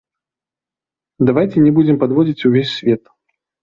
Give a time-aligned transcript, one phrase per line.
[1.31, 3.17] Давайце не будзем падводзіць увесь свет.